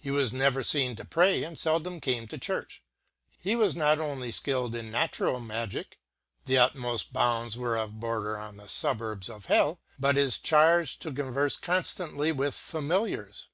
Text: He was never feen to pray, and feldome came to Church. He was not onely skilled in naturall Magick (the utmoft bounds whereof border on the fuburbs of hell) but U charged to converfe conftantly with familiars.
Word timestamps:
He 0.00 0.10
was 0.10 0.32
never 0.32 0.64
feen 0.64 0.96
to 0.96 1.04
pray, 1.04 1.44
and 1.44 1.56
feldome 1.56 2.02
came 2.02 2.26
to 2.26 2.36
Church. 2.38 2.82
He 3.38 3.54
was 3.54 3.76
not 3.76 4.00
onely 4.00 4.32
skilled 4.32 4.74
in 4.74 4.90
naturall 4.90 5.38
Magick 5.38 6.00
(the 6.46 6.56
utmoft 6.58 7.12
bounds 7.12 7.56
whereof 7.56 8.00
border 8.00 8.36
on 8.36 8.56
the 8.56 8.64
fuburbs 8.64 9.30
of 9.30 9.46
hell) 9.46 9.78
but 10.00 10.16
U 10.16 10.28
charged 10.28 11.00
to 11.02 11.12
converfe 11.12 11.60
conftantly 11.60 12.34
with 12.36 12.56
familiars. 12.56 13.46